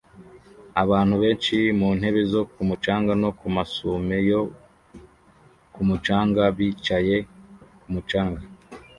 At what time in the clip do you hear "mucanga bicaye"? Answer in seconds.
5.89-7.15